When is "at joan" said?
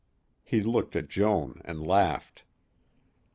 0.95-1.61